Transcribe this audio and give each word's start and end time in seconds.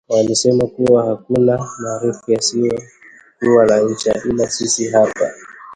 Walisema 0.09 0.67
kuwa 0.67 1.05
hakuna 1.05 1.67
marefu 1.79 2.31
yasiyokuwa 2.31 3.81
ncha 3.91 4.21
ila 4.29 4.49
sisi 4.49 4.89
hapa 4.89 5.31